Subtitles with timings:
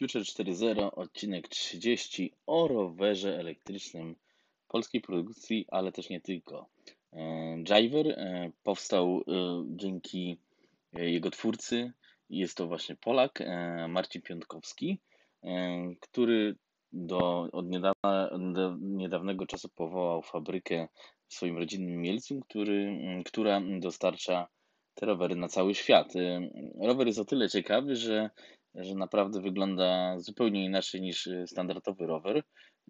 [0.00, 4.16] Future 4.0, odcinek 30 o rowerze elektrycznym
[4.68, 6.68] polskiej produkcji, ale też nie tylko.
[7.12, 9.22] E, Driver e, powstał e,
[9.66, 10.38] dzięki
[10.92, 11.92] jego twórcy,
[12.30, 13.38] jest to właśnie Polak,
[13.88, 15.00] Marcin Piątkowski,
[16.00, 16.56] który
[16.92, 20.88] do, od niedawna, do niedawnego czasu powołał fabrykę
[21.28, 24.48] w swoim rodzinnym Mielcu, który, która dostarcza
[24.94, 26.12] te rowery na cały świat.
[26.80, 28.30] Rower jest o tyle ciekawy, że
[28.74, 32.42] że naprawdę wygląda zupełnie inaczej niż y, standardowy rower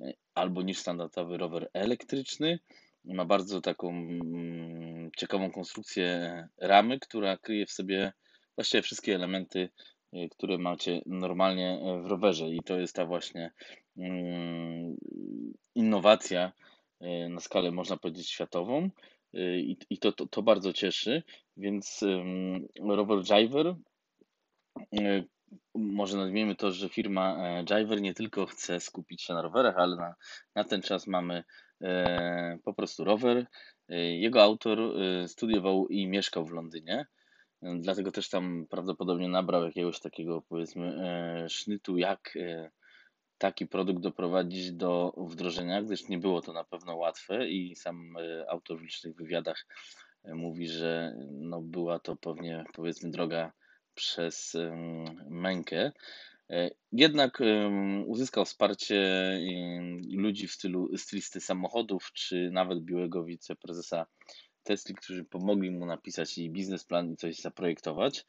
[0.03, 2.59] y, albo niż standardowy rower elektryczny.
[3.05, 8.13] Ma bardzo taką mm, ciekawą konstrukcję ramy, która kryje w sobie
[8.57, 9.69] właściwie wszystkie elementy,
[10.31, 12.51] które macie normalnie w rowerze.
[12.51, 13.51] I to jest ta właśnie
[13.97, 14.97] mm,
[15.75, 16.53] innowacja
[17.31, 18.91] na skalę, można powiedzieć, światową.
[19.91, 21.23] I, to, to, to bardzo cieszy.
[21.57, 22.05] Więc
[22.81, 23.75] rower Driver,
[25.75, 29.97] może nazwijmy to, że firma e, Jiver nie tylko chce skupić się na rowerach, ale
[29.97, 30.15] na,
[30.55, 31.45] na ten czas mamy
[31.83, 33.47] e, po prostu rower.
[33.89, 34.79] E, jego autor
[35.27, 37.07] studiował i mieszkał w Londynie,
[37.63, 40.97] dlatego też tam prawdopodobnie nabrał jakiegoś takiego powiedzmy
[41.49, 42.39] sznytu, jak
[43.39, 48.17] taki produkt doprowadzić do wdrożenia, gdyż nie było to na pewno łatwe i sam
[48.49, 49.67] autor w licznych wywiadach
[50.25, 53.53] mówi, że no była to pewnie powiedzmy droga
[53.95, 54.57] przez
[55.31, 55.93] mękę.
[56.51, 57.43] E, jednak
[58.07, 59.01] uzyskał wsparcie
[60.13, 64.07] ludzi w stylu stylisty samochodów, czy nawet byłego wiceprezesa
[64.63, 68.27] Tesla, którzy pomogli mu napisać i biznesplan i coś zaprojektować.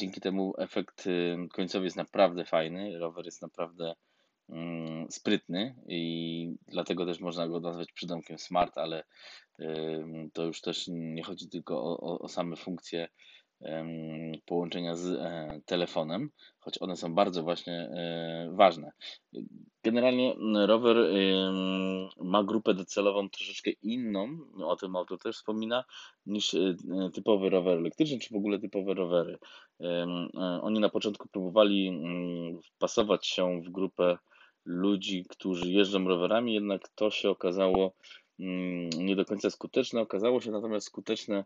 [0.00, 1.08] Dzięki temu efekt
[1.52, 2.98] końcowy jest naprawdę fajny.
[2.98, 3.94] Rower jest naprawdę
[5.10, 9.04] sprytny i dlatego też można go nazwać przydomkiem smart, ale
[10.32, 13.08] to już też nie chodzi tylko o, o, o same funkcje
[14.46, 18.90] połączenia z e, telefonem, choć one są bardzo właśnie e, ważne.
[19.84, 20.34] Generalnie
[20.66, 20.96] rower
[22.20, 25.84] ma grupę docelową troszeczkę inną, o tym autor też wspomina,
[26.26, 26.74] niż e,
[27.14, 29.38] typowy rower elektryczny, czy w ogóle typowe rowery.
[30.62, 34.18] Oni na początku próbowali mm, wpasować się w grupę
[34.64, 37.92] ludzi, którzy jeżdżą rowerami, jednak to się okazało
[38.98, 40.00] nie do końca skuteczne.
[40.00, 41.44] Okazało się natomiast skuteczne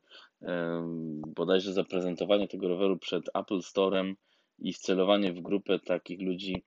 [1.27, 4.17] bodajże zaprezentowanie tego roweru przed Apple Storem
[4.59, 6.63] i wcelowanie w grupę takich ludzi,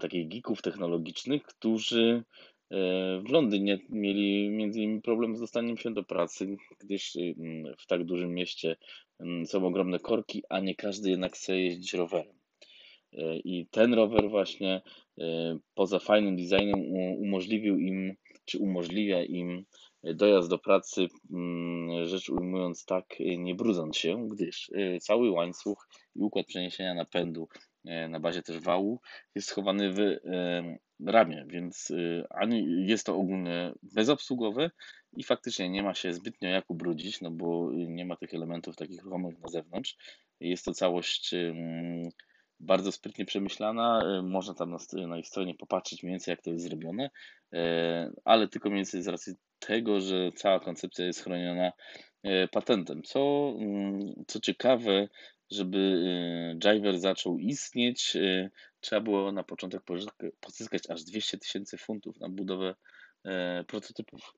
[0.00, 2.24] takich geeków technologicznych, którzy
[2.70, 2.76] e,
[3.20, 7.12] w Londynie mieli między innymi problem z dostaniem się do pracy, gdyż
[7.78, 8.76] w tak dużym mieście
[9.44, 12.38] są ogromne korki, a nie każdy jednak chce jeździć rowerem.
[13.12, 14.82] E, I ten rower właśnie
[15.20, 18.16] e, poza fajnym designem umożliwił im
[18.48, 19.64] czy umożliwia im
[20.02, 23.04] dojazd do pracy, mm, rzecz ujmując tak,
[23.38, 27.48] nie brudząc się, gdyż e, cały łańcuch i układ przeniesienia napędu
[27.84, 29.00] e, na bazie też wału
[29.34, 30.18] jest schowany w e,
[31.06, 31.92] ramię, więc
[32.30, 34.70] ani jest to ogólnie bezobsługowe
[35.16, 39.02] i faktycznie nie ma się zbytnio jak ubrudzić, no bo nie ma tych elementów takich
[39.02, 39.96] ruchomych na zewnątrz.
[40.40, 41.34] Jest to całość
[42.60, 44.02] bardzo sprytnie przemyślana.
[44.02, 47.10] E, można tam na, na ich stronie popatrzeć mniej więcej, jak to jest zrobione,
[47.52, 51.72] e, ale tylko mniej więcej z racji tego, że cała koncepcja jest chroniona
[52.22, 53.02] e, patentem.
[53.02, 55.08] Co, mm, co ciekawe,
[55.50, 56.02] żeby
[56.64, 58.16] Jiver zaczął istnieć,
[58.80, 59.82] trzeba było na początek
[60.40, 62.74] pozyskać aż 200 tysięcy funtów na budowę
[63.66, 64.34] prototypów.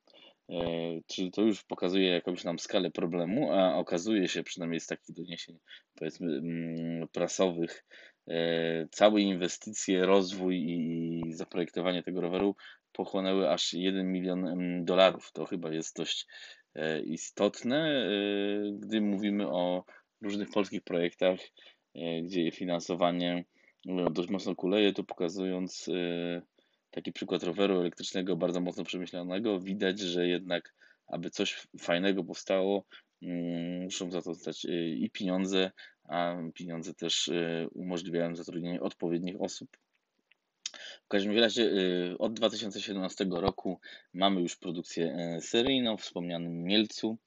[1.07, 5.59] Czyli to już pokazuje jakąś nam skalę problemu, a okazuje się, przynajmniej z takich doniesień
[5.95, 7.85] powiedzmy mm, prasowych,
[8.91, 12.55] całe inwestycje, rozwój i zaprojektowanie tego roweru
[12.91, 14.45] pochłonęły aż 1 milion
[14.85, 15.31] dolarów.
[15.33, 16.27] To chyba jest dość
[16.75, 18.09] e, istotne, e,
[18.79, 19.85] gdy mówimy o
[20.21, 21.39] różnych polskich projektach,
[22.23, 23.45] gdzie finansowanie
[24.11, 25.89] dość mocno kuleje, to pokazując
[26.91, 30.73] taki przykład roweru elektrycznego bardzo mocno przemyślanego, widać, że jednak
[31.11, 32.85] aby coś fajnego powstało,
[33.21, 34.65] mm, muszą za to stać
[34.95, 35.71] i pieniądze,
[36.11, 39.77] a pieniądze też y, umożliwiają zatrudnienie odpowiednich osób.
[41.05, 43.79] W każdym razie y, od 2017 roku
[44.13, 47.17] mamy już produkcję e, seryjną w wspomnianym Mielcu.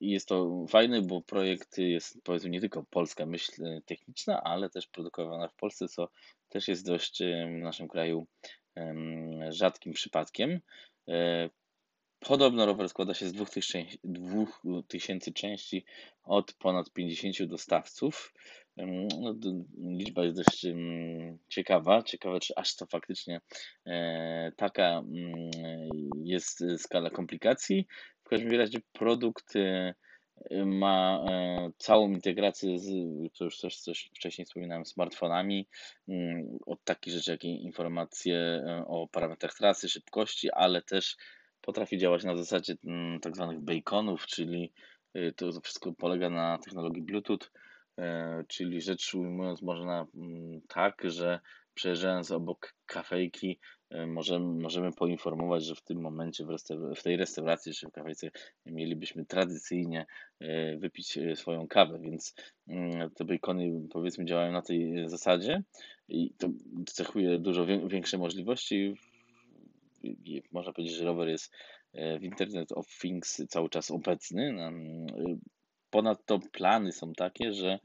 [0.00, 3.52] Jest to fajne, bo projekt jest powiedzmy nie tylko polska myśl
[3.86, 6.08] techniczna, ale też produkowana w Polsce, co
[6.48, 7.22] też jest dość
[7.58, 8.26] w naszym kraju
[9.50, 10.60] rzadkim przypadkiem.
[12.20, 15.84] Podobno rower składa się z 2000 części
[16.24, 18.34] od ponad 50 dostawców.
[18.76, 19.34] No,
[19.78, 20.66] liczba jest dość
[21.48, 22.02] ciekawa.
[22.02, 23.40] Ciekawe, czy aż to faktycznie
[23.86, 25.02] e, taka
[26.24, 27.86] jest skala komplikacji.
[28.24, 29.94] W każdym razie produkt e,
[30.64, 32.88] ma e, całą integrację z,
[33.38, 35.68] to już coś, coś wcześniej wspominałem, smartfonami,
[36.08, 41.16] mm, od takich rzeczy jak informacje o parametrach trasy, szybkości, ale też
[41.68, 44.72] potrafi działać na zasadzie mm, tak zwanych beaconów, czyli
[45.16, 47.38] y, to wszystko polega na technologii Bluetooth,
[47.98, 51.40] e, czyli rzecz ujmując można mm, tak, że
[51.74, 53.58] przejeżdżając obok kafejki
[53.90, 56.56] E, możemy, możemy poinformować, że w tym momencie w,
[56.96, 58.30] w tej restauracji czy w kafejce
[58.66, 60.06] mielibyśmy tradycyjnie
[60.78, 62.34] wypić swoją kawę, więc
[62.68, 65.62] mm, te bacony powiedzmy działają na tej zasadzie
[66.08, 66.48] i to
[66.86, 68.94] cechuje dużo większe możliwości.
[70.52, 71.54] Można powiedzieć, że rower jest
[71.94, 74.54] w Internet of Things cały czas obecny.
[75.90, 77.78] Ponadto plany są takie, że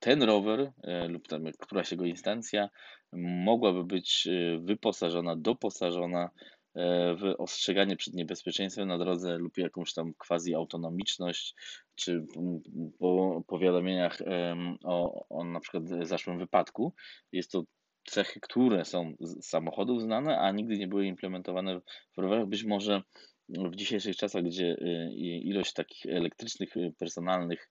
[0.00, 0.72] ten rower
[1.08, 2.70] lub tam któraś jego instancja
[3.12, 4.28] mogłaby być
[4.58, 6.30] wyposażona, doposażona
[6.74, 11.54] e, w ostrzeganie przed niebezpieczeństwem na drodze lub jakąś tam quasi autonomiczność,
[11.94, 12.26] czy
[12.98, 14.18] po powiadomieniach
[14.84, 16.94] o, o na przykład zaszłym wypadku.
[17.32, 17.64] Jest to
[18.04, 21.80] cechy, które są z samochodów znane, a nigdy nie były implementowane
[22.16, 22.46] w rowerach.
[22.46, 23.02] Być może
[23.48, 25.10] w dzisiejszych czasach, gdzie y,
[25.42, 27.70] ilość takich elektrycznych, y, personalnych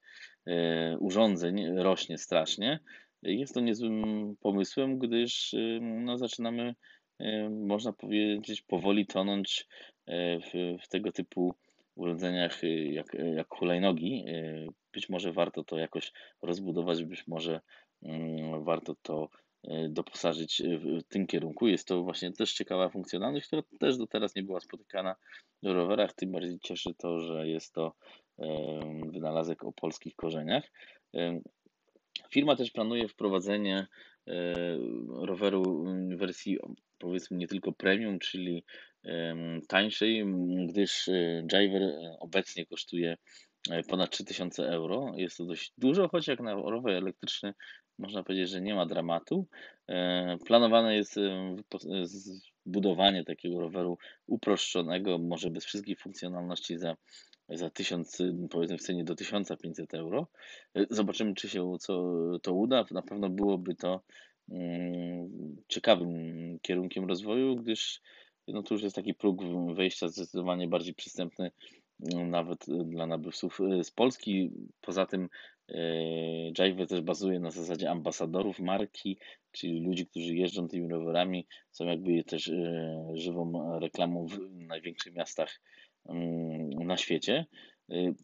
[0.99, 2.79] urządzeń rośnie strasznie,
[3.23, 6.75] jest to niezłym pomysłem, gdyż no, zaczynamy,
[7.49, 9.67] można powiedzieć, powoli tonąć
[10.07, 11.55] w, w tego typu
[11.99, 14.25] urządzeniach y, jak, jak hulajnogi.
[14.93, 16.11] Być może warto to jakoś
[16.41, 17.61] rozbudować, być może
[18.03, 19.29] mm, warto to
[19.89, 21.67] doposażyć w tym kierunku.
[21.67, 25.15] Jest to właśnie też ciekawa funkcjonalność, która też do teraz nie była spotykana
[25.63, 26.13] w rowerach.
[26.13, 27.93] Tym bardziej cieszy to, że jest to
[29.13, 30.63] wynalazek o polskich korzeniach.
[32.31, 33.87] Firma też planuje wprowadzenie
[34.27, 34.55] e,
[35.25, 35.63] roweru
[36.11, 36.57] w wersji
[36.97, 38.63] powiedzmy nie tylko premium, czyli
[39.67, 40.25] tańszej,
[40.69, 41.81] gdyż e, driver
[42.19, 43.17] obecnie kosztuje
[43.69, 45.11] e, ponad 3000 euro.
[45.15, 47.53] Jest to dość dużo, choć jak na rower elektryczny
[47.99, 49.45] można powiedzieć, że nie ma dramatu.
[50.45, 51.19] Planowane jest
[52.65, 53.97] zbudowanie takiego roweru
[54.27, 56.95] uproszczonego, może bez wszystkich funkcjonalności za
[57.49, 58.17] za 1000,
[58.49, 60.27] powiedzmy w cenie do 1500 euro.
[60.75, 62.85] E, zobaczymy, czy się co, to uda.
[62.91, 64.01] Na pewno byłoby to
[64.49, 68.01] mm, ciekawym kierunkiem rozwoju, gdyż
[68.47, 69.41] no to już jest taki próg
[69.73, 71.51] wejścia zdecydowanie bardziej przystępny
[72.25, 74.51] nawet dla nabywców e, z Polski.
[74.81, 75.29] Poza tym
[75.69, 75.81] e,
[76.51, 79.17] Jive też bazuje na zasadzie ambasadorów marki,
[79.51, 82.51] czyli ludzi, którzy jeżdżą tymi rowerami, są jakby też
[83.13, 85.59] żywą reklamą w największych miastach
[86.09, 87.45] Mm, na świecie.
[87.91, 88.15] Y,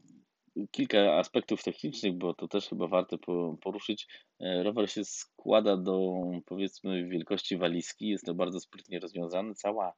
[0.71, 3.17] kilka aspektów technicznych, bo to też chyba warto
[3.61, 4.07] poruszyć.
[4.39, 9.55] Rower się składa do powiedzmy wielkości walizki, jest to bardzo sprytnie rozwiązane.
[9.55, 9.93] Cała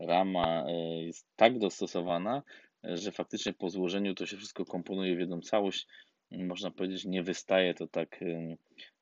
[0.00, 0.64] rama
[1.00, 2.42] jest tak dostosowana,
[2.84, 5.86] że faktycznie po złożeniu to się wszystko komponuje w jedną całość.
[6.30, 8.20] Można powiedzieć, nie wystaje to tak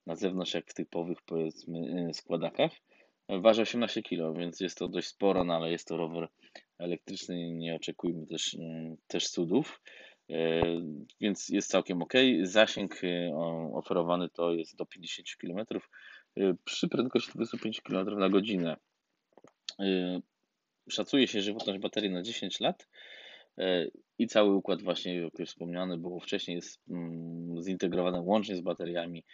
[0.07, 2.73] na zewnątrz jak w typowych powiedzmy składakach.
[3.29, 6.29] Waży 18 kg, więc jest to dość sporo, no ale jest to rower
[6.79, 9.81] elektryczny, nie oczekujmy też, mm, też cudów,
[11.21, 12.13] więc jest całkiem ok.
[12.43, 13.01] Zasięg
[13.75, 15.67] oferowany to jest do 50 km
[16.65, 18.77] przy prędkości 25 km na godzinę.
[20.89, 22.89] Szacuje się żywotność baterii na 10 lat
[24.19, 29.25] i cały układ właśnie, jak już wspomniany było wcześniej, jest mm, zintegrowany łącznie z bateriami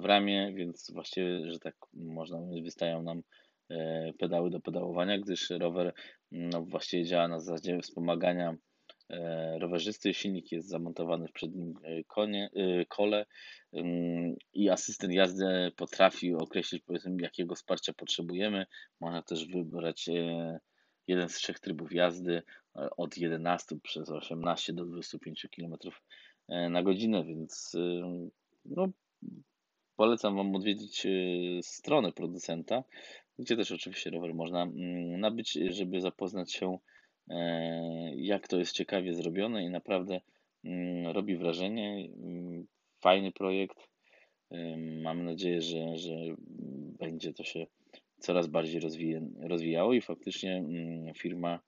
[0.00, 3.22] w ramię, więc właściwie, że tak można powiedzieć, wystają nam
[3.70, 5.94] E, pedały do pedałowania, gdyż rower
[6.32, 8.56] no, właściwie działa na zasadzie wspomagania
[9.10, 10.14] e, rowerzysty.
[10.14, 12.50] Silnik jest zamontowany w przednim e, konie,
[12.88, 13.26] kole
[14.52, 18.66] i asystent jazdy potrafi określić, powiedzmy, jakiego wsparcia potrzebujemy.
[19.00, 20.06] Można też wybrać
[21.08, 22.42] jeden z trzech trybów jazdy
[22.96, 25.76] od 11 przez 18 do 25 km
[26.70, 27.76] na godzinę, więc
[28.64, 28.88] no,
[29.96, 31.06] polecam Wam odwiedzić
[31.62, 32.82] stronę producenta
[33.38, 36.78] gdzie też oczywiście rower można mm, nabyć, żeby zapoznać się,
[37.30, 40.20] e, jak to jest ciekawie zrobione i naprawdę
[40.64, 42.08] mm, robi wrażenie.
[43.00, 43.88] Fajny projekt.
[45.02, 46.16] Mam nadzieję, że, że
[46.98, 47.66] będzie to się
[48.18, 48.80] coraz bardziej
[49.40, 50.64] rozwijało i faktycznie
[51.16, 51.60] firma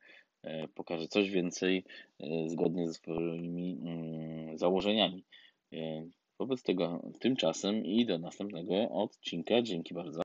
[0.42, 1.84] e, pokaże coś więcej
[2.20, 3.78] e, zgodnie ze swoimi
[4.54, 5.24] założeniami.
[6.38, 9.62] Wobec tego tymczasem i do następnego odcinka.
[9.62, 10.22] Dzięki bardzo.